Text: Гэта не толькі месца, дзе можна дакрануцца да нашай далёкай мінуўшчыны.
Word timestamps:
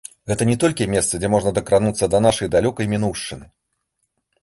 Гэта 0.29 0.43
не 0.51 0.55
толькі 0.63 0.87
месца, 0.93 1.13
дзе 1.19 1.29
можна 1.35 1.53
дакрануцца 1.59 2.05
да 2.17 2.25
нашай 2.29 2.53
далёкай 2.59 2.85
мінуўшчыны. 2.97 3.45